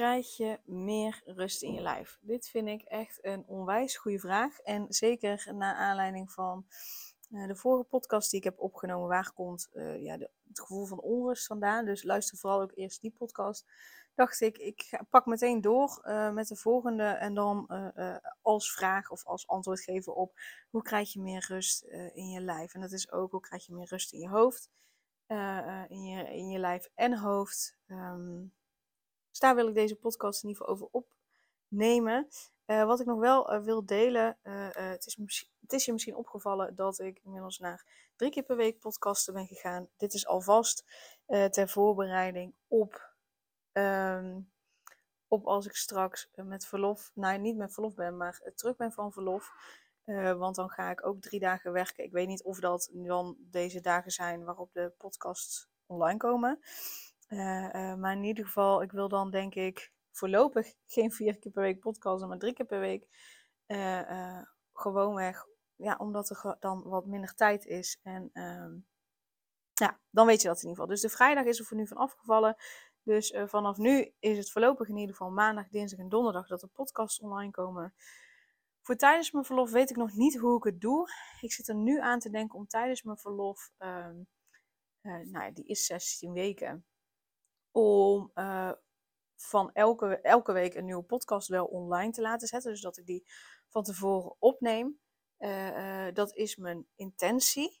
Krijg 0.00 0.36
je 0.36 0.60
meer 0.64 1.22
rust 1.24 1.62
in 1.62 1.72
je 1.72 1.80
lijf? 1.80 2.18
Dit 2.20 2.48
vind 2.48 2.68
ik 2.68 2.82
echt 2.82 3.18
een 3.24 3.44
onwijs 3.46 3.96
goede 3.96 4.18
vraag. 4.18 4.58
En 4.58 4.86
zeker 4.88 5.54
naar 5.54 5.74
aanleiding 5.74 6.32
van 6.32 6.66
uh, 7.30 7.46
de 7.46 7.56
vorige 7.56 7.84
podcast 7.84 8.30
die 8.30 8.38
ik 8.38 8.44
heb 8.44 8.58
opgenomen, 8.58 9.08
waar 9.08 9.32
komt 9.32 9.68
uh, 9.72 10.02
ja, 10.02 10.16
de, 10.16 10.30
het 10.48 10.60
gevoel 10.60 10.86
van 10.86 11.00
onrust 11.00 11.46
vandaan? 11.46 11.84
Dus 11.84 12.02
luister 12.02 12.38
vooral 12.38 12.62
ook 12.62 12.72
eerst 12.74 13.00
die 13.00 13.14
podcast. 13.18 13.66
Dacht 14.14 14.40
ik, 14.40 14.58
ik 14.58 15.00
pak 15.10 15.26
meteen 15.26 15.60
door 15.60 16.02
uh, 16.04 16.30
met 16.30 16.48
de 16.48 16.56
volgende 16.56 17.04
en 17.04 17.34
dan 17.34 17.68
als 18.42 18.72
vraag 18.72 19.10
of 19.10 19.26
als 19.26 19.46
antwoord 19.46 19.80
geven 19.80 20.14
op 20.14 20.40
hoe 20.70 20.82
krijg 20.82 21.12
je 21.12 21.20
meer 21.20 21.44
rust 21.48 21.82
in 22.12 22.28
je 22.28 22.40
lijf? 22.40 22.74
En 22.74 22.80
dat 22.80 22.92
is 22.92 23.12
ook 23.12 23.30
hoe 23.30 23.40
krijg 23.40 23.66
je 23.66 23.74
meer 23.74 23.88
rust 23.88 24.12
in 24.12 24.20
je 24.20 24.28
hoofd, 24.28 24.70
in, 25.88 26.02
je, 26.02 26.24
in 26.32 26.48
je 26.48 26.58
lijf 26.58 26.88
en 26.94 27.18
hoofd. 27.18 27.76
Um, 27.86 28.52
dus 29.30 29.38
daar 29.38 29.54
wil 29.54 29.68
ik 29.68 29.74
deze 29.74 29.96
podcast 29.96 30.42
in 30.42 30.48
ieder 30.48 30.64
geval 30.64 30.80
over 30.80 31.04
opnemen. 31.68 32.28
Uh, 32.66 32.84
wat 32.84 33.00
ik 33.00 33.06
nog 33.06 33.18
wel 33.18 33.52
uh, 33.52 33.62
wil 33.62 33.86
delen, 33.86 34.38
uh, 34.42 34.68
het, 34.70 35.06
is 35.06 35.46
het, 35.60 35.72
is 35.72 35.84
je 35.84 35.92
misschien 35.92 36.16
opgevallen 36.16 36.74
dat 36.74 36.98
ik 36.98 37.20
inmiddels 37.22 37.58
naar 37.58 37.84
drie 38.16 38.30
keer 38.30 38.42
per 38.42 38.56
week 38.56 38.78
podcasten 38.78 39.34
ben 39.34 39.46
gegaan. 39.46 39.88
Dit 39.96 40.14
is 40.14 40.26
alvast 40.26 40.84
ter 41.50 41.68
voorbereiding 41.68 42.54
op, 42.68 43.14
um, 43.72 44.50
op 45.28 45.46
als 45.46 45.66
ik 45.66 45.74
straks 45.76 46.28
met 46.34 46.66
verlof, 46.66 47.10
nou 47.14 47.38
niet 47.38 47.56
met 47.56 47.72
verlof 47.72 47.94
ben, 47.94 48.16
maar 48.16 48.50
terug 48.54 48.76
ben 48.76 48.92
van 48.92 49.12
verlof. 49.12 49.50
want 50.36 50.56
dan 50.56 50.70
ga 50.70 50.90
ik 50.90 51.06
ook 51.06 51.20
drie 51.20 51.40
dagen 51.40 51.72
werken. 51.72 52.04
Ik 52.04 52.12
weet 52.12 52.26
niet 52.26 52.42
of 52.42 52.60
dat 52.60 52.90
dan 52.92 53.36
deze 53.38 53.80
dagen 53.80 54.10
zijn 54.10 54.44
waarop 54.44 54.72
de 54.72 54.92
podcasts 54.98 55.68
online 55.86 56.18
komen. 56.18 56.60
Uh, 57.30 57.94
maar 57.94 58.12
in 58.12 58.24
ieder 58.24 58.44
geval, 58.44 58.82
ik 58.82 58.92
wil 58.92 59.08
dan 59.08 59.30
denk 59.30 59.54
ik 59.54 59.92
voorlopig 60.10 60.74
geen 60.94 61.12
vier 61.12 61.38
keer 61.38 61.52
per 61.52 61.62
week 61.62 61.80
podcasten, 61.80 62.28
maar 62.28 62.38
drie 62.38 62.52
keer 62.52 62.66
per 62.66 62.80
week. 62.80 63.06
Uh, 63.66 64.42
gewoonweg, 64.72 65.46
ja, 65.76 65.96
omdat 65.96 66.30
er 66.30 66.56
dan 66.60 66.82
wat 66.82 67.06
minder 67.06 67.34
tijd 67.34 67.66
is. 67.66 67.98
En 68.02 68.30
ehm, 68.32 68.72
ja, 69.72 70.00
dan 70.10 70.26
weet 70.26 70.42
je 70.42 70.48
dat 70.48 70.56
in 70.56 70.68
ieder 70.68 70.82
geval. 70.82 70.86
Dus 70.86 71.00
de 71.00 71.08
vrijdag 71.08 71.44
is 71.44 71.58
er 71.58 71.64
voor 71.64 71.76
nu 71.76 71.86
van 71.86 71.96
afgevallen. 71.96 72.56
Dus 73.02 73.34
vanaf 73.46 73.76
nu 73.76 74.12
is 74.18 74.38
het 74.38 74.50
voorlopig 74.50 74.88
in 74.88 74.96
ieder 74.96 75.16
geval 75.16 75.30
maandag, 75.32 75.68
dinsdag 75.68 75.98
en 75.98 76.08
donderdag 76.08 76.46
dat 76.46 76.60
de 76.60 76.66
podcasts 76.66 77.20
online 77.20 77.50
komen. 77.50 77.94
Voor 78.82 78.96
tijdens 78.96 79.30
mijn 79.30 79.44
verlof 79.44 79.70
weet 79.70 79.90
ik 79.90 79.96
nog 79.96 80.12
niet 80.12 80.38
hoe 80.38 80.56
ik 80.56 80.64
het 80.64 80.80
doe. 80.80 81.08
Ik 81.40 81.52
zit 81.52 81.68
er 81.68 81.74
nu 81.74 82.00
aan 82.00 82.18
te 82.18 82.30
denken 82.30 82.58
om 82.58 82.66
tijdens 82.66 83.02
mijn 83.02 83.18
verlof, 83.18 83.70
uh, 83.78 84.08
nou 85.02 85.44
ja, 85.44 85.50
die 85.50 85.64
is 85.64 85.86
16 85.86 86.32
weken, 86.32 86.84
om 87.72 88.30
uh, 88.34 88.72
van 89.36 89.72
elke, 89.72 90.20
elke 90.20 90.52
week 90.52 90.74
een 90.74 90.84
nieuwe 90.84 91.02
podcast 91.02 91.48
wel 91.48 91.64
online 91.64 92.12
te 92.12 92.20
laten 92.20 92.48
zetten. 92.48 92.70
Dus 92.70 92.80
dat 92.80 92.98
ik 92.98 93.06
die 93.06 93.26
van 93.68 93.82
tevoren 93.82 94.36
opneem. 94.38 95.00
Uh, 95.38 96.06
uh, 96.06 96.14
dat 96.14 96.34
is 96.34 96.56
mijn 96.56 96.86
intentie. 96.96 97.80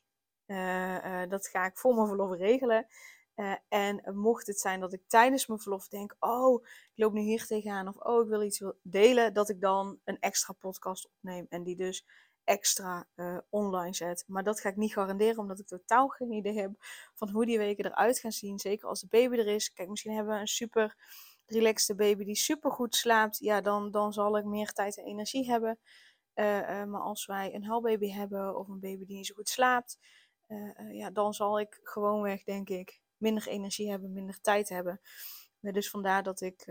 dat 1.28 1.48
ga 1.48 1.66
ik 1.66 1.78
voor 1.78 1.94
mijn 1.94 2.06
verlof 2.06 2.36
regelen. 2.36 2.86
en 3.68 4.02
mocht 4.14 4.46
het 4.46 4.60
zijn 4.60 4.80
dat 4.80 4.92
ik 4.92 5.02
tijdens 5.06 5.46
mijn 5.46 5.60
verlof 5.60 5.88
denk: 5.88 6.16
Oh, 6.18 6.64
ik 6.64 6.92
loop 6.94 7.12
nu 7.12 7.20
hier 7.20 7.46
tegenaan. 7.46 7.88
Of 7.88 7.96
oh, 7.96 8.22
ik 8.22 8.28
wil 8.28 8.42
iets 8.42 8.62
delen. 8.82 9.34
Dat 9.34 9.48
ik 9.48 9.60
dan 9.60 10.00
een 10.04 10.18
extra 10.20 10.52
podcast 10.52 11.08
opneem. 11.08 11.46
En 11.48 11.62
die 11.62 11.76
dus 11.76 12.06
extra 12.50 13.06
uh, 13.16 13.38
online 13.48 13.94
zet. 13.94 14.24
Maar 14.26 14.42
dat 14.42 14.60
ga 14.60 14.68
ik 14.68 14.76
niet 14.76 14.92
garanderen, 14.92 15.38
omdat 15.38 15.58
ik 15.58 15.66
totaal 15.66 16.08
geen 16.08 16.32
idee 16.32 16.58
heb 16.58 16.70
van 17.14 17.30
hoe 17.30 17.46
die 17.46 17.58
weken 17.58 17.84
eruit 17.84 18.18
gaan 18.18 18.32
zien. 18.32 18.58
Zeker 18.58 18.88
als 18.88 19.00
de 19.00 19.06
baby 19.06 19.36
er 19.36 19.46
is. 19.46 19.72
Kijk, 19.72 19.88
misschien 19.88 20.14
hebben 20.14 20.34
we 20.34 20.40
een 20.40 20.46
super 20.46 20.96
relaxte 21.46 21.94
baby 21.94 22.24
die 22.24 22.36
super 22.36 22.70
goed 22.70 22.94
slaapt. 22.94 23.38
Ja, 23.38 23.60
dan, 23.60 23.90
dan 23.90 24.12
zal 24.12 24.38
ik 24.38 24.44
meer 24.44 24.72
tijd 24.72 24.98
en 24.98 25.04
energie 25.04 25.50
hebben. 25.50 25.78
Uh, 26.34 26.58
uh, 26.60 26.84
maar 26.84 27.00
als 27.00 27.26
wij 27.26 27.54
een 27.54 27.64
huilbaby 27.64 28.10
hebben 28.10 28.56
of 28.58 28.68
een 28.68 28.80
baby 28.80 29.04
die 29.04 29.16
niet 29.16 29.26
zo 29.26 29.34
goed 29.34 29.48
slaapt, 29.48 29.98
ja, 30.92 31.10
dan 31.10 31.34
zal 31.34 31.60
ik 31.60 31.80
gewoonweg, 31.82 32.44
denk 32.44 32.68
ik, 32.68 33.00
minder 33.16 33.48
energie 33.48 33.90
hebben, 33.90 34.12
minder 34.12 34.40
tijd 34.40 34.68
hebben. 34.68 35.00
dus 35.60 35.90
vandaar 35.90 36.22
dat 36.22 36.40
ik 36.40 36.64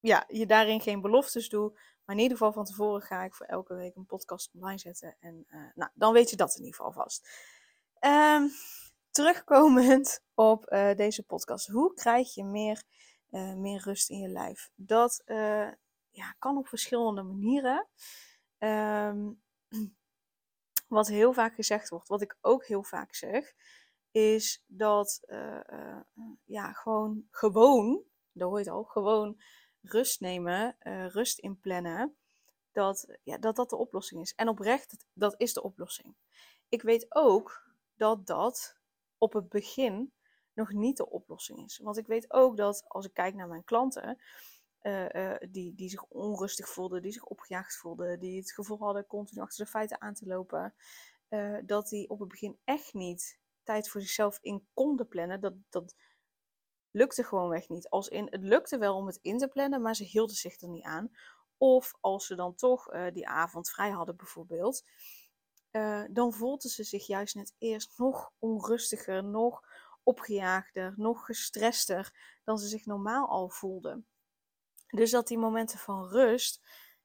ja, 0.00 0.24
je 0.28 0.46
daarin 0.46 0.80
geen 0.80 1.00
beloftes 1.00 1.48
doe. 1.48 1.78
Maar 2.04 2.16
in 2.16 2.22
ieder 2.22 2.36
geval 2.36 2.52
van 2.52 2.64
tevoren 2.64 3.02
ga 3.02 3.22
ik 3.22 3.34
voor 3.34 3.46
elke 3.46 3.74
week 3.74 3.96
een 3.96 4.06
podcast 4.06 4.50
online 4.54 4.78
zetten. 4.78 5.16
En 5.20 5.44
uh, 5.48 5.60
nou, 5.74 5.90
dan 5.94 6.12
weet 6.12 6.30
je 6.30 6.36
dat 6.36 6.54
in 6.54 6.64
ieder 6.64 6.74
geval 6.74 6.92
vast. 6.92 7.28
Um, 8.00 8.50
terugkomend 9.10 10.24
op 10.34 10.72
uh, 10.72 10.94
deze 10.94 11.22
podcast. 11.22 11.66
Hoe 11.66 11.94
krijg 11.94 12.34
je 12.34 12.44
meer, 12.44 12.82
uh, 13.30 13.54
meer 13.54 13.82
rust 13.82 14.10
in 14.10 14.18
je 14.18 14.28
lijf? 14.28 14.70
Dat 14.74 15.22
ja, 16.10 16.34
kan 16.38 16.56
op 16.56 16.68
verschillende 16.68 17.22
manieren. 17.22 17.88
Um, 18.58 19.42
wat 20.88 21.08
heel 21.08 21.32
vaak 21.32 21.54
gezegd 21.54 21.88
wordt, 21.88 22.08
wat 22.08 22.22
ik 22.22 22.36
ook 22.40 22.66
heel 22.66 22.82
vaak 22.82 23.14
zeg, 23.14 23.52
is 24.10 24.64
dat 24.66 25.20
ja, 26.44 26.72
gewoon, 26.72 27.26
gewoon, 27.30 28.02
dat 28.32 28.48
hoor 28.48 28.58
je 28.58 28.64
het 28.64 28.74
al, 28.74 28.84
gewoon 28.84 29.40
rust 29.82 30.20
nemen, 30.20 30.76
uh, 30.82 31.08
rust 31.08 31.38
inplannen, 31.38 32.16
dat, 32.72 33.16
ja, 33.22 33.38
dat 33.38 33.56
dat 33.56 33.70
de 33.70 33.76
oplossing 33.76 34.20
is. 34.20 34.34
En 34.34 34.48
oprecht, 34.48 35.06
dat 35.12 35.34
is 35.36 35.52
de 35.52 35.62
oplossing. 35.62 36.14
Ik 36.68 36.82
weet 36.82 37.14
ook 37.14 37.70
dat 37.96 38.26
dat 38.26 38.76
op 39.18 39.32
het 39.32 39.48
begin 39.48 40.12
nog 40.54 40.72
niet 40.72 40.96
de 40.96 41.10
oplossing 41.10 41.64
is. 41.64 41.78
Want 41.78 41.96
ik 41.98 42.06
weet 42.06 42.32
ook 42.32 42.56
dat 42.56 42.84
als 42.88 43.06
ik 43.06 43.14
kijk 43.14 43.34
naar 43.34 43.48
mijn 43.48 43.64
klanten, 43.64 44.18
uh, 44.82 45.08
uh, 45.08 45.34
die, 45.50 45.74
die 45.74 45.88
zich 45.88 46.04
onrustig 46.04 46.68
voelden, 46.68 47.02
die 47.02 47.12
zich 47.12 47.24
opgejaagd 47.24 47.76
voelden, 47.76 48.20
die 48.20 48.38
het 48.38 48.52
gevoel 48.52 48.78
hadden 48.78 49.06
continu 49.06 49.40
achter 49.40 49.64
de 49.64 49.70
feiten 49.70 50.00
aan 50.00 50.14
te 50.14 50.26
lopen, 50.26 50.74
dat 51.64 51.88
die 51.88 52.08
op 52.08 52.18
het 52.18 52.28
begin 52.28 52.58
echt 52.64 52.94
niet 52.94 53.40
tijd 53.62 53.88
voor 53.88 54.00
zichzelf 54.00 54.38
in 54.40 54.66
konden 54.74 55.08
plannen. 55.08 55.40
Dat, 55.40 55.54
dat, 55.68 55.94
lukte 56.92 57.24
gewoonweg 57.24 57.68
niet. 57.68 57.88
Als 57.88 58.08
in, 58.08 58.26
het 58.30 58.42
lukte 58.42 58.78
wel 58.78 58.96
om 58.96 59.06
het 59.06 59.18
in 59.22 59.38
te 59.38 59.48
plannen, 59.48 59.82
maar 59.82 59.96
ze 59.96 60.04
hielden 60.04 60.36
zich 60.36 60.60
er 60.60 60.68
niet 60.68 60.84
aan. 60.84 61.10
Of 61.56 61.94
als 62.00 62.26
ze 62.26 62.34
dan 62.34 62.54
toch 62.54 62.92
uh, 62.92 63.06
die 63.12 63.28
avond 63.28 63.70
vrij 63.70 63.90
hadden 63.90 64.16
bijvoorbeeld, 64.16 64.84
uh, 65.70 66.04
dan 66.10 66.32
voelden 66.32 66.70
ze 66.70 66.84
zich 66.84 67.06
juist 67.06 67.34
net 67.34 67.54
eerst 67.58 67.98
nog 67.98 68.32
onrustiger, 68.38 69.24
nog 69.24 69.62
opgejaagder, 70.02 70.94
nog 70.96 71.24
gestrester 71.24 72.12
dan 72.44 72.58
ze 72.58 72.66
zich 72.66 72.86
normaal 72.86 73.28
al 73.28 73.48
voelden. 73.48 74.06
Dus 74.86 75.10
dat 75.10 75.28
die 75.28 75.38
momenten 75.38 75.78
van 75.78 76.08
rust, 76.08 76.60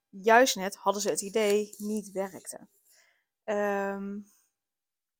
juist 0.09 0.55
net 0.55 0.75
hadden 0.75 1.01
ze 1.01 1.09
het 1.09 1.21
idee, 1.21 1.75
niet 1.77 2.11
werkten. 2.11 2.69
Um, 3.43 4.31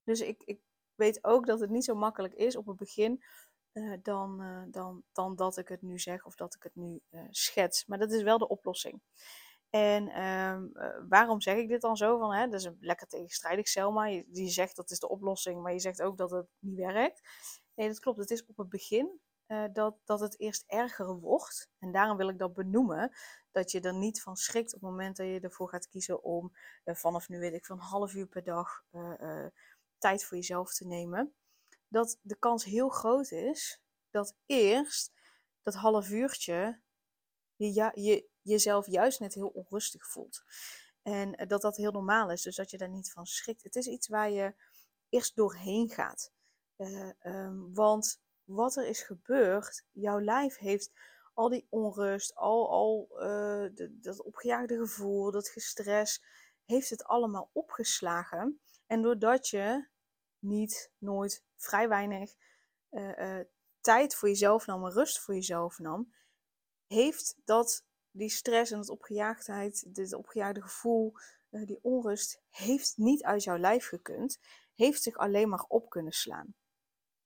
dus 0.03 0.21
ik, 0.21 0.41
ik 0.45 0.59
weet 0.95 1.23
ook 1.23 1.45
dat 1.45 1.59
het 1.59 1.69
niet 1.69 1.83
zo 1.83 1.95
makkelijk 1.95 2.33
is 2.33 2.55
op 2.55 2.65
het 2.65 2.77
begin 2.77 3.23
uh, 3.77 3.97
dan, 4.01 4.41
uh, 4.41 4.61
dan, 4.67 5.03
dan 5.11 5.35
dat 5.35 5.57
ik 5.57 5.67
het 5.67 5.81
nu 5.81 5.99
zeg 5.99 6.25
of 6.25 6.35
dat 6.35 6.55
ik 6.55 6.63
het 6.63 6.75
nu 6.75 7.01
uh, 7.11 7.21
schets. 7.29 7.85
Maar 7.85 7.97
dat 7.97 8.11
is 8.11 8.21
wel 8.21 8.37
de 8.37 8.47
oplossing. 8.47 9.01
En 9.69 10.23
um, 10.23 10.71
waarom 11.09 11.41
zeg 11.41 11.57
ik 11.57 11.67
dit 11.67 11.81
dan 11.81 11.97
zo? 11.97 12.19
Van, 12.19 12.33
hè, 12.33 12.47
dat 12.47 12.59
is 12.59 12.65
een 12.65 12.77
lekker 12.79 13.07
tegenstrijdig 13.07 13.67
Selma. 13.67 14.05
Je, 14.05 14.47
zegt 14.47 14.75
dat 14.75 14.91
is 14.91 14.99
de 14.99 15.09
oplossing, 15.09 15.61
maar 15.61 15.73
je 15.73 15.79
zegt 15.79 16.01
ook 16.01 16.17
dat 16.17 16.31
het 16.31 16.47
niet 16.59 16.77
werkt. 16.77 17.21
Nee, 17.75 17.87
dat 17.87 17.99
klopt. 17.99 18.19
Het 18.19 18.31
is 18.31 18.45
op 18.45 18.57
het 18.57 18.69
begin 18.69 19.19
dat, 19.73 19.95
dat 20.05 20.19
het 20.19 20.39
eerst 20.39 20.63
erger 20.67 21.19
wordt. 21.19 21.69
En 21.79 21.91
daarom 21.91 22.17
wil 22.17 22.29
ik 22.29 22.37
dat 22.37 22.53
benoemen. 22.53 23.11
Dat 23.51 23.71
je 23.71 23.81
er 23.81 23.93
niet 23.93 24.21
van 24.21 24.35
schrikt 24.35 24.75
op 24.75 24.81
het 24.81 24.89
moment 24.89 25.17
dat 25.17 25.27
je 25.27 25.39
ervoor 25.39 25.69
gaat 25.69 25.87
kiezen 25.87 26.23
om 26.23 26.51
vanaf 26.83 27.29
nu 27.29 27.39
weet 27.39 27.53
ik 27.53 27.65
van 27.65 27.77
een 27.77 27.83
half 27.83 28.13
uur 28.13 28.27
per 28.27 28.43
dag 28.43 28.83
tijd 29.97 30.23
voor 30.23 30.37
jezelf 30.37 30.73
te 30.73 30.87
nemen 30.87 31.35
dat 31.87 32.17
de 32.21 32.35
kans 32.35 32.63
heel 32.63 32.89
groot 32.89 33.31
is 33.31 33.81
dat 34.09 34.35
eerst 34.45 35.11
dat 35.63 35.73
half 35.73 36.09
uurtje 36.09 36.81
je, 37.55 37.91
je 37.93 38.29
jezelf 38.41 38.87
juist 38.87 39.19
net 39.19 39.33
heel 39.33 39.47
onrustig 39.47 40.07
voelt. 40.07 40.43
En 41.01 41.35
eh, 41.35 41.47
dat 41.47 41.61
dat 41.61 41.77
heel 41.77 41.91
normaal 41.91 42.31
is, 42.31 42.41
dus 42.41 42.55
dat 42.55 42.71
je 42.71 42.77
daar 42.77 42.89
niet 42.89 43.11
van 43.11 43.25
schrikt. 43.25 43.63
Het 43.63 43.75
is 43.75 43.87
iets 43.87 44.07
waar 44.07 44.29
je 44.29 44.53
eerst 45.09 45.35
doorheen 45.35 45.89
gaat. 45.89 46.31
Uh, 46.77 47.09
um, 47.23 47.73
want 47.73 48.21
wat 48.43 48.75
er 48.75 48.87
is 48.87 49.01
gebeurd, 49.01 49.83
jouw 49.91 50.19
lijf 50.19 50.57
heeft 50.57 50.91
al 51.33 51.49
die 51.49 51.67
onrust, 51.69 52.35
al, 52.35 52.69
al 52.69 53.07
uh, 53.11 53.87
dat 53.89 54.23
opgejaagde 54.23 54.77
gevoel, 54.77 55.31
dat 55.31 55.49
gestres, 55.49 56.23
heeft 56.65 56.89
het 56.89 57.03
allemaal 57.03 57.49
opgeslagen. 57.53 58.61
En 58.85 59.01
doordat 59.01 59.47
je 59.47 59.87
niet, 60.39 60.91
nooit, 60.97 61.43
vrij 61.55 61.89
weinig 61.89 62.35
uh, 62.91 63.17
uh, 63.17 63.45
tijd 63.81 64.15
voor 64.15 64.29
jezelf 64.29 64.65
nam 64.65 64.85
en 64.85 64.91
rust 64.91 65.19
voor 65.19 65.33
jezelf 65.33 65.79
nam, 65.79 66.13
heeft 66.87 67.35
dat 67.45 67.85
die 68.11 68.29
stress 68.29 68.71
en 68.71 68.77
dat 68.77 68.89
opgejaagdheid, 68.89 69.95
dit 69.95 70.13
opgejaagde 70.13 70.61
gevoel, 70.61 71.13
die 71.49 71.79
onrust, 71.81 72.41
heeft 72.49 72.93
niet 72.97 73.23
uit 73.23 73.43
jouw 73.43 73.57
lijf 73.57 73.87
gekund, 73.87 74.39
heeft 74.75 75.03
zich 75.03 75.17
alleen 75.17 75.49
maar 75.49 75.65
op 75.67 75.89
kunnen 75.89 76.13
slaan. 76.13 76.55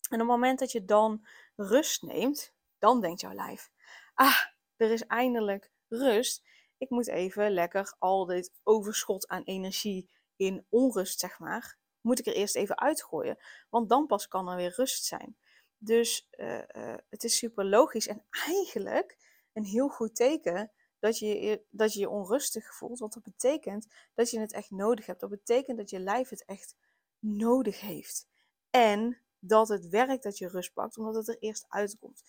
En 0.10 0.22
op 0.22 0.28
het 0.28 0.28
moment 0.28 0.60
dat 0.60 0.72
je 0.72 0.86
dan 0.86 1.28
rust 1.56 2.02
neemt, 2.02 2.54
dan 2.80 3.02
denkt 3.02 3.22
jouw 3.22 3.34
lijf: 3.34 3.72
ah, 4.14 4.40
er 4.76 4.92
is 4.92 5.06
eindelijk 5.06 5.72
rust. 5.88 6.50
Ik 6.78 6.90
moet 6.90 7.08
even 7.08 7.52
lekker 7.52 7.96
al 8.00 8.26
dit 8.26 8.54
overschot 8.64 9.28
aan 9.28 9.44
energie 9.44 10.10
in 10.36 10.66
onrust, 10.70 11.20
zeg 11.20 11.40
maar, 11.40 11.78
moet 12.02 12.20
ik 12.20 12.26
er 12.26 12.34
eerst 12.34 12.56
even 12.56 12.80
uitgooien. 12.80 13.38
Want 13.70 13.90
dan 13.90 14.06
pas 14.06 14.28
kan 14.28 14.50
er 14.50 14.56
weer 14.56 14.74
rust 14.76 15.06
zijn. 15.06 15.38
Dus 15.78 16.28
uh, 16.38 16.58
uh, 16.58 16.96
het 17.10 17.24
is 17.24 17.38
super 17.38 17.66
logisch 17.66 18.08
en 18.08 18.26
eigenlijk 18.30 19.18
een 19.54 19.64
heel 19.64 19.90
goed 19.90 20.16
teken 20.16 20.72
dat 21.00 21.20
je, 21.20 21.62
dat 21.70 21.94
je 21.94 22.00
je 22.00 22.10
onrustig 22.10 22.76
voelt. 22.76 23.00
Want 23.00 23.14
dat 23.14 23.24
betekent 23.24 23.88
dat 24.14 24.30
je 24.30 24.40
het 24.40 24.54
echt 24.54 24.72
nodig 24.72 25.06
hebt. 25.06 25.20
Dat 25.20 25.30
betekent 25.30 25.78
dat 25.78 25.90
je 25.90 26.00
lijf 26.00 26.30
het 26.30 26.46
echt 26.46 26.76
nodig 27.20 27.80
heeft. 27.80 28.28
En 28.70 29.18
dat 29.40 29.68
het 29.68 29.90
werkt 29.90 30.24
dat 30.24 30.38
je 30.38 30.48
rust 30.48 30.74
pakt, 30.74 30.98
omdat 30.98 31.16
het 31.16 31.28
er 31.28 31.38
eerst 31.40 31.66
uitkomt. 31.70 32.24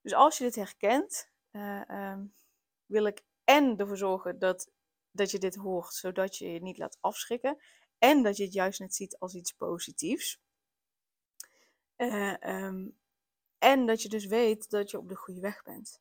Dus 0.00 0.14
als 0.14 0.38
je 0.38 0.44
dit 0.44 0.54
herkent, 0.54 1.30
uh, 1.52 2.10
um, 2.12 2.34
wil 2.86 3.04
ik 3.04 3.22
en 3.44 3.78
ervoor 3.78 3.96
zorgen 3.96 4.38
dat, 4.38 4.70
dat 5.10 5.30
je 5.30 5.38
dit 5.38 5.54
hoort, 5.54 5.94
zodat 5.94 6.36
je 6.36 6.52
je 6.52 6.62
niet 6.62 6.78
laat 6.78 6.98
afschrikken. 7.00 7.58
En 8.02 8.22
dat 8.22 8.36
je 8.36 8.44
het 8.44 8.52
juist 8.52 8.80
net 8.80 8.94
ziet 8.94 9.18
als 9.18 9.34
iets 9.34 9.52
positiefs. 9.52 10.40
Uh, 11.96 12.34
um, 12.64 12.98
en 13.58 13.86
dat 13.86 14.02
je 14.02 14.08
dus 14.08 14.26
weet 14.26 14.70
dat 14.70 14.90
je 14.90 14.98
op 14.98 15.08
de 15.08 15.14
goede 15.14 15.40
weg 15.40 15.62
bent. 15.62 16.00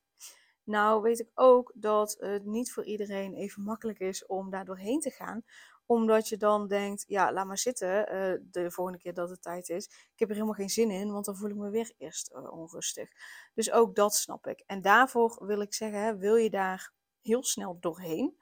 Nou 0.63 1.01
weet 1.01 1.19
ik 1.19 1.29
ook 1.33 1.71
dat 1.75 2.17
het 2.19 2.45
niet 2.45 2.71
voor 2.71 2.85
iedereen 2.85 3.33
even 3.33 3.63
makkelijk 3.63 3.99
is 3.99 4.25
om 4.25 4.49
daar 4.49 4.65
doorheen 4.65 4.99
te 4.99 5.11
gaan 5.11 5.43
omdat 5.91 6.29
je 6.29 6.37
dan 6.37 6.67
denkt, 6.67 7.03
ja, 7.07 7.33
laat 7.33 7.45
maar 7.45 7.57
zitten 7.57 8.15
uh, 8.15 8.39
de 8.51 8.71
volgende 8.71 8.99
keer 8.99 9.13
dat 9.13 9.29
het 9.29 9.41
tijd 9.41 9.69
is. 9.69 9.85
Ik 9.85 10.19
heb 10.19 10.29
er 10.29 10.33
helemaal 10.33 10.55
geen 10.55 10.69
zin 10.69 10.91
in, 10.91 11.11
want 11.11 11.25
dan 11.25 11.35
voel 11.35 11.49
ik 11.49 11.55
me 11.55 11.69
weer 11.69 11.93
eerst 11.97 12.31
uh, 12.31 12.51
onrustig. 12.51 13.09
Dus 13.53 13.71
ook 13.71 13.95
dat 13.95 14.15
snap 14.15 14.47
ik. 14.47 14.63
En 14.65 14.81
daarvoor 14.81 15.45
wil 15.45 15.61
ik 15.61 15.73
zeggen, 15.73 16.17
wil 16.17 16.35
je 16.35 16.49
daar 16.49 16.91
heel 17.21 17.43
snel 17.43 17.77
doorheen, 17.79 18.37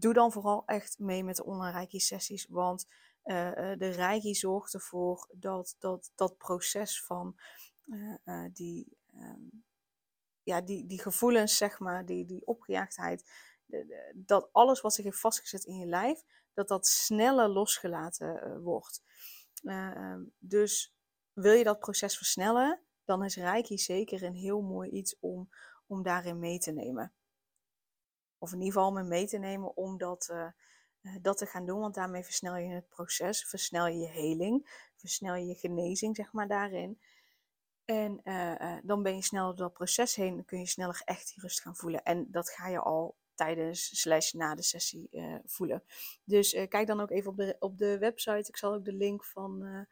doe 0.00 0.12
dan 0.12 0.32
vooral 0.32 0.62
echt 0.66 0.98
mee 0.98 1.24
met 1.24 1.36
de 1.36 1.44
online 1.44 1.72
Reiki 1.72 2.00
sessies. 2.00 2.46
Want 2.48 2.86
uh, 3.24 3.52
de 3.54 3.88
Reiki 3.88 4.34
zorgt 4.34 4.74
ervoor 4.74 5.28
dat 5.32 5.76
dat, 5.78 6.10
dat 6.14 6.38
proces 6.38 7.04
van 7.04 7.36
die, 8.52 8.96
um, 9.14 9.64
ja, 10.42 10.60
die, 10.60 10.86
die 10.86 11.00
gevoelens, 11.00 11.56
zeg 11.56 11.78
maar, 11.78 12.06
die, 12.06 12.24
die 12.24 12.46
opgejaagdheid, 12.46 13.30
de, 13.64 14.12
dat 14.14 14.48
alles 14.52 14.80
wat 14.80 14.94
zich 14.94 15.04
heeft 15.04 15.20
vastgezet 15.20 15.64
in 15.64 15.76
je 15.76 15.86
lijf, 15.86 16.22
dat 16.52 16.68
dat 16.68 16.86
sneller 16.86 17.48
losgelaten 17.48 18.62
wordt. 18.62 19.02
Uh, 19.62 20.16
dus 20.38 20.94
wil 21.32 21.52
je 21.52 21.64
dat 21.64 21.78
proces 21.78 22.16
versnellen, 22.16 22.80
dan 23.04 23.24
is 23.24 23.36
Reiki 23.36 23.78
zeker 23.78 24.22
een 24.22 24.34
heel 24.34 24.60
mooi 24.62 24.90
iets 24.90 25.18
om, 25.20 25.48
om 25.86 26.02
daarin 26.02 26.38
mee 26.38 26.58
te 26.58 26.72
nemen. 26.72 27.12
Of 28.38 28.52
in 28.52 28.58
ieder 28.60 28.72
geval 28.72 28.92
mee, 28.92 29.04
mee 29.04 29.26
te 29.26 29.38
nemen 29.38 29.76
om 29.76 29.98
dat, 29.98 30.28
uh, 30.32 31.16
dat 31.22 31.38
te 31.38 31.46
gaan 31.46 31.66
doen, 31.66 31.80
want 31.80 31.94
daarmee 31.94 32.24
versnel 32.24 32.56
je 32.56 32.74
het 32.74 32.88
proces, 32.88 33.44
versnel 33.44 33.86
je 33.86 33.98
je 33.98 34.08
heling, 34.08 34.90
versnel 34.96 35.34
je 35.34 35.46
je 35.46 35.54
genezing, 35.54 36.16
zeg 36.16 36.32
maar, 36.32 36.48
daarin. 36.48 37.00
En 37.84 38.20
dan 38.84 39.02
ben 39.02 39.14
je 39.14 39.22
sneller 39.22 39.56
door 39.56 39.66
dat 39.66 39.72
proces 39.72 40.14
heen, 40.14 40.34
dan 40.34 40.44
kun 40.44 40.58
je 40.58 40.66
sneller 40.66 41.02
echt 41.04 41.32
die 41.34 41.42
rust 41.42 41.60
gaan 41.60 41.76
voelen. 41.76 42.02
En 42.02 42.30
dat 42.30 42.50
ga 42.50 42.68
je 42.68 42.80
al 42.80 43.16
tijdens 43.34 44.00
slash 44.00 44.32
na 44.32 44.54
de 44.54 44.62
sessie 44.62 45.10
voelen. 45.44 45.82
Dus 46.24 46.50
kijk 46.50 46.86
dan 46.86 47.00
ook 47.00 47.10
even 47.10 47.30
op 47.30 47.36
de, 47.36 47.56
op 47.58 47.78
de 47.78 47.98
website. 47.98 48.48
Ik 48.48 48.56
zal 48.56 48.74
ook 48.74 48.84
de 48.84 48.92
link 48.92 49.24
van, 49.24 49.86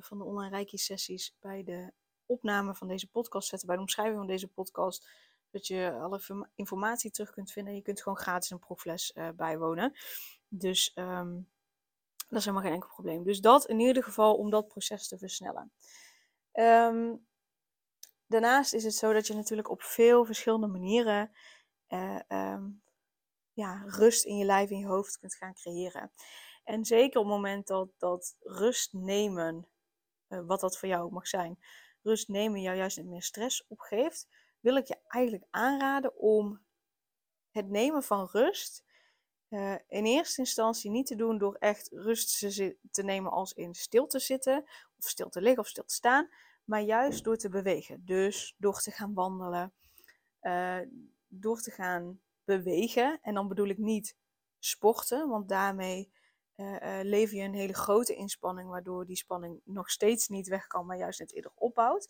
van 0.00 0.18
de 0.18 0.24
online 0.24 0.54
Reiki 0.54 0.78
sessies 0.78 1.36
bij 1.40 1.64
de 1.64 1.92
opname 2.26 2.74
van 2.74 2.88
deze 2.88 3.10
podcast 3.10 3.48
zetten. 3.48 3.66
Bij 3.66 3.76
de 3.76 3.82
omschrijving 3.82 4.18
van 4.18 4.26
deze 4.26 4.48
podcast. 4.48 5.08
Dat 5.58 5.66
je 5.66 5.92
alle 5.92 6.46
informatie 6.54 7.10
terug 7.10 7.30
kunt 7.30 7.52
vinden. 7.52 7.74
Je 7.74 7.82
kunt 7.82 8.02
gewoon 8.02 8.18
gratis 8.18 8.50
een 8.50 8.58
proefles 8.58 9.14
bijwonen. 9.36 9.92
Dus 10.48 10.92
um, 10.94 11.48
dat 12.28 12.38
is 12.38 12.44
helemaal 12.44 12.66
geen 12.66 12.74
enkel 12.74 12.88
probleem. 12.88 13.24
Dus 13.24 13.40
dat 13.40 13.66
in 13.66 13.80
ieder 13.80 14.02
geval 14.02 14.36
om 14.36 14.50
dat 14.50 14.68
proces 14.68 15.08
te 15.08 15.18
versnellen. 15.18 15.72
Um, 16.52 17.26
daarnaast 18.26 18.74
is 18.74 18.84
het 18.84 18.94
zo 18.94 19.12
dat 19.12 19.26
je 19.26 19.34
natuurlijk 19.34 19.70
op 19.70 19.82
veel 19.82 20.24
verschillende 20.24 20.66
manieren 20.66 21.30
uh, 21.88 22.20
um, 22.28 22.82
ja, 23.52 23.82
rust 23.86 24.24
in 24.24 24.36
je 24.36 24.44
lijf, 24.44 24.70
in 24.70 24.78
je 24.78 24.86
hoofd 24.86 25.18
kunt 25.18 25.34
gaan 25.34 25.54
creëren. 25.54 26.12
En 26.64 26.84
zeker 26.84 27.20
op 27.20 27.26
het 27.26 27.34
moment 27.34 27.66
dat, 27.66 27.88
dat 27.98 28.36
rust 28.40 28.92
nemen, 28.92 29.68
uh, 30.28 30.46
wat 30.46 30.60
dat 30.60 30.78
voor 30.78 30.88
jou 30.88 31.04
ook 31.04 31.10
mag 31.10 31.26
zijn, 31.26 31.58
rust 32.02 32.28
nemen 32.28 32.60
jou 32.60 32.76
juist 32.76 33.02
meer 33.02 33.22
stress 33.22 33.64
opgeeft, 33.68 34.28
wil 34.60 34.76
ik 34.76 34.86
je 34.86 34.98
eigenlijk 35.06 35.44
aanraden 35.50 36.16
om 36.16 36.60
het 37.50 37.68
nemen 37.68 38.02
van 38.02 38.28
rust 38.32 38.84
uh, 39.48 39.74
in 39.88 40.04
eerste 40.04 40.40
instantie 40.40 40.90
niet 40.90 41.06
te 41.06 41.16
doen 41.16 41.38
door 41.38 41.54
echt 41.54 41.90
rust 41.92 42.38
te 42.90 43.02
nemen 43.02 43.30
als 43.30 43.52
in 43.52 43.74
stil 43.74 44.06
te 44.06 44.18
zitten, 44.18 44.64
of 44.98 45.08
stil 45.08 45.28
te 45.28 45.40
liggen 45.40 45.62
of 45.62 45.68
stil 45.68 45.84
te 45.84 45.94
staan, 45.94 46.28
maar 46.64 46.80
juist 46.80 47.24
door 47.24 47.36
te 47.36 47.48
bewegen. 47.48 48.04
Dus 48.04 48.54
door 48.58 48.80
te 48.80 48.90
gaan 48.90 49.14
wandelen, 49.14 49.72
uh, 50.42 50.78
door 51.28 51.60
te 51.60 51.70
gaan 51.70 52.20
bewegen. 52.44 53.18
En 53.22 53.34
dan 53.34 53.48
bedoel 53.48 53.68
ik 53.68 53.78
niet 53.78 54.16
sporten, 54.58 55.28
want 55.28 55.48
daarmee 55.48 56.12
uh, 56.56 56.98
lever 57.02 57.36
je 57.36 57.42
een 57.42 57.54
hele 57.54 57.74
grote 57.74 58.14
inspanning, 58.14 58.68
waardoor 58.68 59.06
die 59.06 59.16
spanning 59.16 59.60
nog 59.64 59.90
steeds 59.90 60.28
niet 60.28 60.48
weg 60.48 60.66
kan, 60.66 60.86
maar 60.86 60.96
juist 60.96 61.18
net 61.18 61.32
eerder 61.32 61.52
opbouwt. 61.54 62.08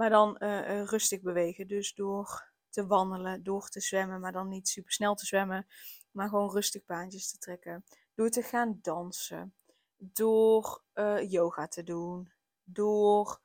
Maar 0.00 0.10
dan 0.10 0.36
uh, 0.38 0.84
rustig 0.84 1.20
bewegen. 1.20 1.68
Dus 1.68 1.94
door 1.94 2.52
te 2.68 2.86
wandelen, 2.86 3.42
door 3.42 3.68
te 3.68 3.80
zwemmen, 3.80 4.20
maar 4.20 4.32
dan 4.32 4.48
niet 4.48 4.68
super 4.68 4.92
snel 4.92 5.14
te 5.14 5.26
zwemmen, 5.26 5.66
maar 6.10 6.28
gewoon 6.28 6.50
rustig 6.50 6.84
baantjes 6.84 7.30
te 7.30 7.38
trekken. 7.38 7.84
Door 8.14 8.30
te 8.30 8.42
gaan 8.42 8.78
dansen, 8.82 9.54
door 9.96 10.82
yoga 11.28 11.68
te 11.68 11.82
doen, 11.82 12.32
door 12.64 13.40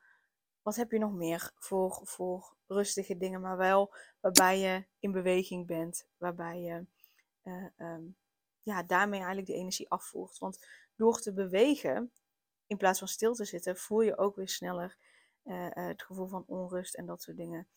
wat 0.62 0.76
heb 0.76 0.90
je 0.90 0.98
nog 0.98 1.12
meer 1.12 1.50
voor, 1.58 2.00
voor 2.04 2.56
rustige 2.66 3.16
dingen, 3.16 3.40
maar 3.40 3.56
wel 3.56 3.94
waarbij 4.20 4.58
je 4.58 4.84
in 4.98 5.12
beweging 5.12 5.66
bent, 5.66 6.08
waarbij 6.16 6.60
je 6.60 6.86
um, 7.76 8.16
ja, 8.62 8.82
daarmee 8.82 9.18
eigenlijk 9.18 9.48
de 9.48 9.56
energie 9.56 9.90
afvoert. 9.90 10.38
Want 10.38 10.66
door 10.94 11.20
te 11.20 11.32
bewegen, 11.32 12.12
in 12.66 12.76
plaats 12.76 12.98
van 12.98 13.08
stil 13.08 13.34
te 13.34 13.44
zitten, 13.44 13.76
voel 13.76 14.00
je 14.00 14.18
ook 14.18 14.36
weer 14.36 14.48
sneller 14.48 14.96
uh, 15.46 15.64
uh, 15.64 15.70
het 15.72 16.02
gevoel 16.02 16.26
van 16.26 16.44
onrust 16.46 16.94
en 16.94 17.06
dat 17.06 17.22
soort 17.22 17.36
dingen. 17.36 17.68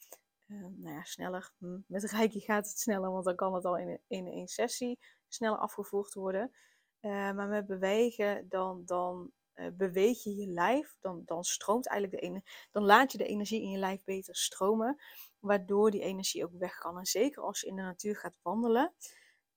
Ehm, 0.48 0.82
nou 0.82 0.96
ja, 0.96 1.04
sneller. 1.04 1.52
Hm, 1.58 1.80
met 1.88 2.04
Reiki 2.04 2.40
gaat 2.40 2.68
het 2.68 2.80
sneller, 2.80 3.12
want 3.12 3.26
dan 3.26 3.36
kan 3.36 3.54
het 3.54 3.66
al 3.66 3.78
in, 3.78 4.00
in 4.08 4.28
één 4.28 4.48
sessie 4.48 5.00
sneller 5.28 5.58
afgevoerd 5.58 6.14
worden. 6.14 6.52
maar 7.02 7.48
met 7.48 7.68
bewegen, 7.68 8.50
dan, 8.50 8.86
dan 8.86 9.32
uh, 9.60 9.68
beweeg 9.74 10.24
je 10.24 10.36
je 10.36 10.48
lijf, 10.48 10.98
dan, 11.00 11.22
dan 11.26 11.44
stroomt 11.44 11.88
eigenlijk 11.88 12.22
de 12.22 12.28
energie, 12.28 12.50
dan 12.72 12.84
laat 12.84 13.12
je 13.12 13.18
de 13.18 13.26
energie 13.26 13.62
in 13.62 13.70
je 13.70 13.78
lijf 13.78 14.04
beter 14.04 14.36
stromen, 14.36 15.02
waardoor 15.40 15.92
die 15.92 16.02
energie 16.02 16.44
ook 16.44 16.54
weg 16.54 16.78
kan. 16.78 16.98
En 16.98 17.06
zeker 17.06 17.44
als 17.44 17.62
je 17.62 17.68
in 17.68 17.76
de 17.76 17.82
natuur 17.82 18.16
gaat 18.16 18.38
wandelen, 18.42 18.94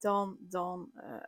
dan, 0.02 0.36
dan 0.40 0.90
uh, 0.94 1.02
uh, 1.04 1.20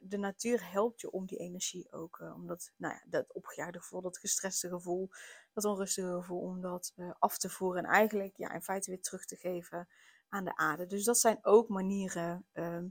de 0.00 0.16
natuur 0.16 0.70
helpt 0.70 1.00
je 1.00 1.10
om 1.10 1.26
die 1.26 1.38
energie 1.38 1.92
ook, 1.92 2.20
omdat, 2.34 2.72
nou 2.76 2.94
ja, 2.94 3.02
dat 3.06 3.32
opgejaagde 3.32 3.78
gevoel, 3.78 4.00
dat 4.00 4.18
gestreste 4.18 4.68
gevoel, 4.68 5.10
dat 5.52 5.64
onrustige 5.64 6.12
gevoel, 6.12 6.40
om 6.40 6.60
dat 6.60 6.94
af 7.18 7.38
te 7.38 7.48
voeren 7.48 7.84
en 7.84 7.90
eigenlijk 7.90 8.36
ja, 8.36 8.52
in 8.52 8.62
feite 8.62 8.90
weer 8.90 9.00
terug 9.00 9.24
te 9.24 9.36
geven 9.36 9.88
aan 10.28 10.44
de 10.44 10.56
aarde. 10.56 10.86
Dus 10.86 11.04
dat 11.04 11.18
zijn 11.18 11.38
ook 11.42 11.68
manieren 11.68 12.46
ehm, 12.52 12.86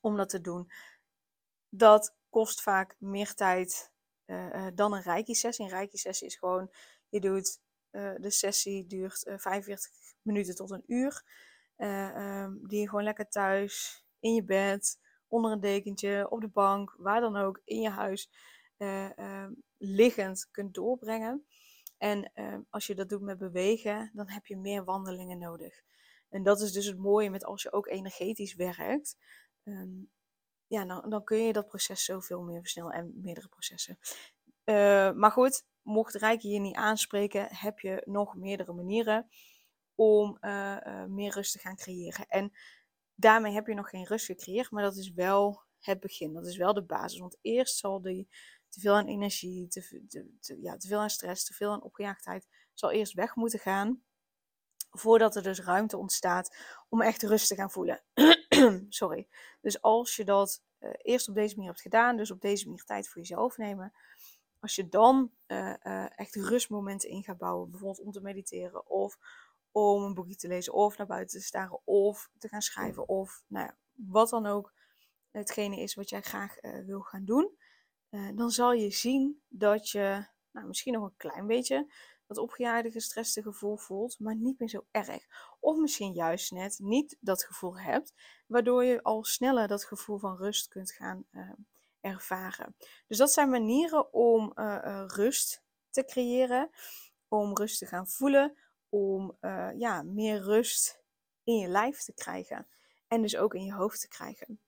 om 0.00 0.16
dat 0.16 0.28
te 0.28 0.40
doen. 0.40 0.70
Dat 1.68 2.16
kost 2.30 2.62
vaak 2.62 2.96
meer 2.98 3.34
tijd 3.34 3.92
uh, 4.26 4.66
dan 4.74 4.92
een 4.92 5.02
Reiki-sessie. 5.02 5.64
Een 5.64 5.70
Reiki-sessie 5.70 6.26
is 6.26 6.36
gewoon, 6.36 6.70
je 7.08 7.20
doet, 7.20 7.60
uh, 7.90 8.14
de 8.16 8.30
sessie 8.30 8.86
duurt 8.86 9.32
45 9.36 9.90
minuten 10.22 10.54
tot 10.54 10.70
een 10.70 10.84
uur. 10.86 11.22
Um, 11.76 12.66
die 12.68 12.80
je 12.80 12.88
gewoon 12.88 13.04
lekker 13.04 13.28
thuis, 13.28 14.04
in 14.20 14.34
je 14.34 14.44
bed, 14.44 14.98
onder 15.28 15.52
een 15.52 15.60
dekentje, 15.60 16.26
op 16.30 16.40
de 16.40 16.48
bank, 16.48 16.94
waar 16.98 17.20
dan 17.20 17.36
ook, 17.36 17.60
in 17.64 17.80
je 17.80 17.90
huis, 17.90 18.30
um, 18.78 19.62
liggend 19.76 20.48
kunt 20.50 20.74
doorbrengen. 20.74 21.46
En 21.98 22.30
ehm, 22.34 22.60
als 22.70 22.86
je 22.86 22.94
dat 22.94 23.08
doet 23.08 23.20
met 23.20 23.38
bewegen, 23.38 24.10
dan 24.14 24.28
heb 24.28 24.46
je 24.46 24.56
meer 24.56 24.84
wandelingen 24.84 25.38
nodig. 25.38 25.82
En 26.28 26.42
dat 26.42 26.60
is 26.60 26.72
dus 26.72 26.86
het 26.86 26.98
mooie 26.98 27.30
met 27.30 27.44
als 27.44 27.62
je 27.62 27.72
ook 27.72 27.86
energetisch 27.86 28.54
werkt. 28.54 29.16
Ehm, 29.62 30.02
ja, 30.66 30.84
dan, 30.84 31.10
dan 31.10 31.24
kun 31.24 31.38
je 31.38 31.52
dat 31.52 31.66
proces 31.66 32.04
zoveel 32.04 32.42
meer 32.42 32.60
versnellen 32.60 32.92
en 32.92 33.12
meerdere 33.22 33.48
processen. 33.48 33.98
Uh, 34.64 35.12
maar 35.12 35.30
goed, 35.30 35.64
mocht 35.82 36.14
Rijke 36.14 36.48
je 36.48 36.60
niet 36.60 36.74
aanspreken, 36.74 37.48
heb 37.50 37.78
je 37.78 38.02
nog 38.04 38.36
meerdere 38.36 38.72
manieren 38.72 39.28
om 39.94 40.38
uh, 40.40 41.04
meer 41.04 41.32
rust 41.32 41.52
te 41.52 41.58
gaan 41.58 41.76
creëren. 41.76 42.26
En 42.26 42.52
daarmee 43.18 43.52
heb 43.52 43.66
je 43.66 43.74
nog 43.74 43.90
geen 43.90 44.06
rust 44.06 44.26
gecreëerd, 44.26 44.70
maar 44.70 44.82
dat 44.82 44.96
is 44.96 45.12
wel 45.12 45.62
het 45.78 46.00
begin. 46.00 46.32
Dat 46.32 46.46
is 46.46 46.56
wel 46.56 46.74
de 46.74 46.84
basis. 46.84 47.18
Want 47.18 47.38
eerst 47.40 47.76
zal 47.76 48.02
die 48.02 48.28
te 48.68 48.80
veel 48.80 48.94
aan 48.94 49.06
energie, 49.06 49.68
te, 49.68 50.06
te, 50.40 50.60
ja, 50.60 50.76
te 50.76 50.88
veel 50.88 50.98
aan 50.98 51.10
stress, 51.10 51.44
te 51.44 51.54
veel 51.54 51.72
aan 51.72 51.82
opgejaagdheid, 51.82 52.48
zal 52.74 52.90
eerst 52.90 53.12
weg 53.12 53.34
moeten 53.34 53.58
gaan. 53.58 54.02
Voordat 54.90 55.36
er 55.36 55.42
dus 55.42 55.60
ruimte 55.60 55.96
ontstaat 55.96 56.56
om 56.88 57.02
echt 57.02 57.22
rust 57.22 57.48
te 57.48 57.54
gaan 57.54 57.70
voelen. 57.70 58.02
Sorry. 58.88 59.28
Dus 59.60 59.82
als 59.82 60.16
je 60.16 60.24
dat 60.24 60.62
uh, 60.80 60.90
eerst 61.02 61.28
op 61.28 61.34
deze 61.34 61.54
manier 61.54 61.70
hebt 61.70 61.82
gedaan, 61.82 62.16
dus 62.16 62.30
op 62.30 62.40
deze 62.40 62.64
manier 62.64 62.84
tijd 62.84 63.08
voor 63.08 63.20
jezelf 63.20 63.56
nemen. 63.56 63.92
Als 64.60 64.74
je 64.74 64.88
dan 64.88 65.32
uh, 65.46 65.74
uh, 65.82 66.18
echt 66.18 66.34
rustmomenten 66.34 67.08
in 67.08 67.24
gaat 67.24 67.38
bouwen, 67.38 67.70
bijvoorbeeld 67.70 68.06
om 68.06 68.12
te 68.12 68.20
mediteren 68.20 68.86
of 68.86 69.18
om 69.78 70.02
een 70.02 70.14
boekje 70.14 70.36
te 70.36 70.48
lezen 70.48 70.72
of 70.72 70.96
naar 70.96 71.06
buiten 71.06 71.38
te 71.38 71.46
staren 71.46 71.80
of 71.84 72.30
te 72.38 72.48
gaan 72.48 72.62
schrijven 72.62 73.08
of 73.08 73.42
nou 73.46 73.66
ja, 73.66 73.76
wat 73.92 74.28
dan 74.28 74.46
ook 74.46 74.72
hetgene 75.30 75.80
is 75.80 75.94
wat 75.94 76.08
jij 76.08 76.22
graag 76.22 76.62
uh, 76.62 76.84
wil 76.84 77.00
gaan 77.00 77.24
doen, 77.24 77.58
uh, 78.10 78.28
dan 78.34 78.50
zal 78.50 78.72
je 78.72 78.90
zien 78.90 79.42
dat 79.48 79.90
je 79.90 80.26
nou, 80.50 80.66
misschien 80.66 80.92
nog 80.92 81.04
een 81.04 81.16
klein 81.16 81.46
beetje 81.46 81.92
dat 82.26 82.38
opgejaagde, 82.38 82.90
gestreste 82.90 83.42
gevoel 83.42 83.76
voelt, 83.76 84.18
maar 84.18 84.36
niet 84.36 84.58
meer 84.58 84.68
zo 84.68 84.86
erg. 84.90 85.26
Of 85.60 85.76
misschien 85.76 86.12
juist 86.12 86.50
net 86.50 86.78
niet 86.78 87.16
dat 87.20 87.44
gevoel 87.44 87.78
hebt, 87.78 88.14
waardoor 88.46 88.84
je 88.84 89.02
al 89.02 89.24
sneller 89.24 89.68
dat 89.68 89.84
gevoel 89.84 90.18
van 90.18 90.36
rust 90.36 90.68
kunt 90.68 90.92
gaan 90.92 91.24
uh, 91.32 91.52
ervaren. 92.00 92.76
Dus 93.06 93.18
dat 93.18 93.32
zijn 93.32 93.50
manieren 93.50 94.12
om 94.12 94.52
rust 95.06 95.62
te 95.90 96.04
creëren, 96.04 96.70
om 97.28 97.56
rust 97.56 97.78
te 97.78 97.86
gaan 97.86 98.08
voelen, 98.08 98.58
om 98.88 99.36
ja, 99.76 100.02
meer 100.02 100.42
rust 100.42 101.02
in 101.44 101.56
je 101.56 101.68
lijf 101.68 102.02
te 102.02 102.12
krijgen 102.12 102.66
en 103.08 103.22
dus 103.22 103.36
ook 103.36 103.54
in 103.54 103.64
je 103.64 103.72
hoofd 103.72 104.00
te 104.00 104.08
krijgen. 104.08 104.60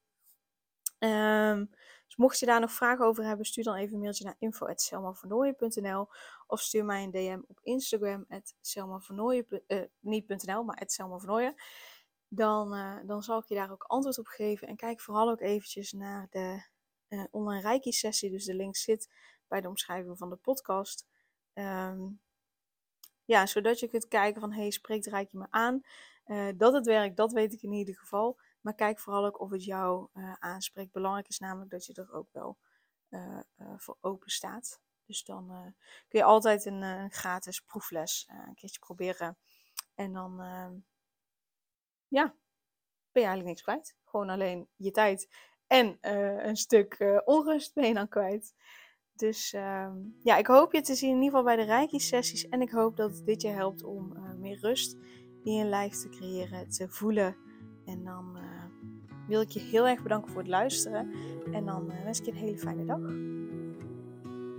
Um, 0.99 1.71
dus 2.07 2.17
mocht 2.17 2.39
je 2.39 2.47
daar 2.47 2.61
nog 2.61 2.73
vragen 2.73 3.05
over 3.05 3.25
hebben, 3.25 3.47
stuur 3.47 3.65
dan 3.65 3.75
even 3.75 3.95
een 3.95 4.01
mailtje 4.01 4.25
naar 4.25 4.37
info.selmavernooien.nl 4.39 6.09
of 6.47 6.61
stuur 6.61 6.85
mij 6.85 7.03
een 7.03 7.11
DM 7.11 7.41
op 7.47 7.59
Instagram, 7.63 8.27
uh, 8.29 9.83
niet.nl, 10.01 10.65
maar 10.65 10.83
selmavernooien. 10.87 11.55
Dan, 12.29 12.75
uh, 12.75 12.97
dan 13.07 13.23
zal 13.23 13.39
ik 13.39 13.49
je 13.49 13.55
daar 13.55 13.71
ook 13.71 13.83
antwoord 13.83 14.19
op 14.19 14.27
geven. 14.27 14.69
En 14.69 14.77
kijk 14.77 15.01
vooral 15.01 15.31
ook 15.31 15.41
eventjes 15.41 15.93
naar 15.93 16.27
de 16.31 16.63
online 17.31 17.63
Reiki 17.63 17.93
sessie. 17.93 18.31
Dus 18.31 18.45
de 18.45 18.55
link 18.55 18.77
zit 18.77 19.09
bij 19.49 19.61
de 19.61 19.69
omschrijving 19.69 20.19
van 20.19 20.31
de 20.31 20.37
podcast. 20.37 21.07
Um, 21.55 22.21
ja, 23.31 23.47
zodat 23.47 23.79
je 23.79 23.89
kunt 23.89 24.09
kijken 24.09 24.41
van, 24.41 24.53
hey, 24.53 24.71
spreekt 24.71 25.07
Reiki 25.07 25.37
me 25.37 25.47
aan? 25.51 25.83
dat 26.57 26.73
het 26.73 26.87
werkt, 26.87 27.17
dat 27.17 27.33
weet 27.33 27.53
ik 27.53 27.63
in 27.63 27.73
ieder 27.73 27.95
geval. 27.95 28.39
Maar 28.61 28.75
kijk 28.75 28.99
vooral 28.99 29.27
ook 29.27 29.41
of 29.41 29.51
het 29.51 29.65
jou 29.65 30.09
uh, 30.15 30.33
aanspreekt. 30.39 30.93
Belangrijk 30.93 31.29
is 31.29 31.39
namelijk 31.39 31.71
dat 31.71 31.87
je 31.87 31.95
er 31.95 32.13
ook 32.13 32.29
wel 32.33 32.59
uh, 33.11 33.41
voor 33.77 33.97
open 34.01 34.31
staat. 34.31 34.81
Dus 35.05 35.25
dan 35.25 35.75
kun 36.09 36.19
je 36.19 36.25
altijd 36.25 36.65
een 36.65 37.11
gratis 37.11 37.61
proefles 37.61 38.29
een 38.29 38.55
keertje 38.55 38.79
proberen. 38.79 39.39
En 39.95 40.13
dan 40.13 40.41
ehm, 40.41 40.75
ja, 42.09 42.25
ben 43.13 43.23
je 43.23 43.29
eigenlijk 43.29 43.49
niks 43.49 43.63
kwijt. 43.63 43.97
Gewoon 44.05 44.29
alleen 44.29 44.69
je 44.77 44.91
tijd 44.91 45.29
en 45.67 45.99
een 46.49 46.57
stuk 46.57 47.21
onrust 47.25 47.75
ben 47.75 47.87
je 47.87 47.95
dan 47.95 48.09
kwijt. 48.09 48.55
Dus 49.21 49.55
uh, 49.55 49.87
ja, 50.23 50.37
ik 50.37 50.47
hoop 50.47 50.73
je 50.73 50.81
te 50.81 50.95
zien 50.95 51.11
in 51.11 51.23
ieder 51.23 51.29
geval 51.29 51.45
bij 51.45 51.57
de 51.57 51.73
Reiki-sessies. 51.73 52.49
En 52.49 52.61
ik 52.61 52.71
hoop 52.71 52.97
dat 52.97 53.23
dit 53.25 53.43
je 53.43 53.49
helpt 53.49 53.85
om 53.85 54.13
uh, 54.17 54.35
meer 54.39 54.59
rust 54.61 54.97
in 55.43 55.53
je 55.53 55.65
lijf 55.65 55.93
te 55.93 56.09
creëren, 56.09 56.69
te 56.69 56.89
voelen. 56.89 57.37
En 57.85 58.05
dan 58.05 58.37
uh, 58.37 58.43
wil 59.27 59.41
ik 59.41 59.49
je 59.49 59.61
heel 59.61 59.87
erg 59.87 60.03
bedanken 60.03 60.31
voor 60.31 60.41
het 60.41 60.51
luisteren. 60.51 61.11
En 61.53 61.65
dan 61.65 61.91
uh, 61.91 62.03
wens 62.05 62.19
ik 62.19 62.25
je 62.25 62.31
een 62.31 62.37
hele 62.37 62.59
fijne 62.59 62.85
dag. 62.85 63.01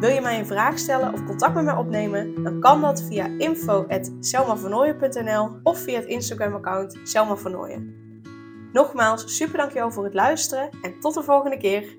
Wil 0.00 0.10
je 0.10 0.20
mij 0.20 0.38
een 0.38 0.46
vraag 0.46 0.78
stellen 0.78 1.12
of 1.12 1.24
contact 1.24 1.54
met 1.54 1.64
mij 1.64 1.74
opnemen? 1.74 2.42
Dan 2.42 2.60
kan 2.60 2.80
dat 2.80 3.02
via 3.02 3.26
info.selmavernooien.nl 3.38 5.50
of 5.62 5.78
via 5.78 5.98
het 5.98 6.08
Instagram 6.08 6.54
account 6.54 6.98
Selma 7.04 7.36
Nogmaals, 8.72 9.36
super 9.36 9.58
dankjewel 9.58 9.92
voor 9.92 10.04
het 10.04 10.14
luisteren 10.14 10.70
en 10.82 11.00
tot 11.00 11.14
de 11.14 11.22
volgende 11.22 11.56
keer. 11.56 11.96